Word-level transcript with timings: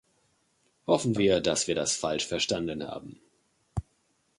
Hoffen 0.87 1.15
wir, 1.19 1.41
dass 1.41 1.67
wir 1.67 1.75
das 1.75 1.95
falsch 1.95 2.25
verstanden 2.25 2.87
haben. 2.87 3.21